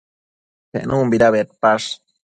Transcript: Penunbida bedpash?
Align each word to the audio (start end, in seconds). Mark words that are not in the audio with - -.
Penunbida 0.71 1.31
bedpash? 1.37 1.89